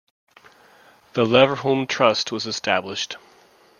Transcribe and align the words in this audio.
The 1.13 1.25
Leverhulme 1.25 1.87
Trust 1.87 2.31
was 2.31 2.47
established. 2.47 3.17